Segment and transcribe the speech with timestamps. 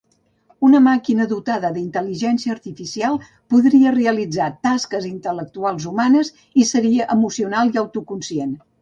[0.67, 3.19] Una màquina dotada d'intel·ligència artificial
[3.55, 8.63] podria realitzar tasques intel·lectuals humanes i seria emocional i autoconscient.